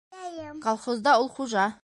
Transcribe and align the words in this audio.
Колхозда 0.65 1.15
ул 1.27 1.31
хужа. 1.37 1.73